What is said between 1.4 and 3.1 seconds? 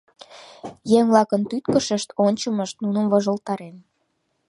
тӱткышышт, ончымышт нуным